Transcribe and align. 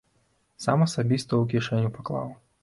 Сам 0.63 0.79
асабіста 0.85 1.33
ў 1.39 1.43
кішэню 1.53 1.93
паклаў. 1.99 2.35